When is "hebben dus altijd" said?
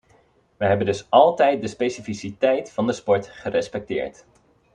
0.67-1.61